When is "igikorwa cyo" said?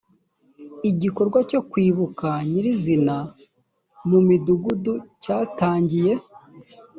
0.89-1.61